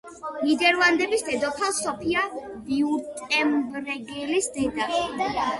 [0.45, 2.25] ნიდერლანდების დედოფალ სოფია
[2.71, 4.91] ვიურტემბერგელის დედა.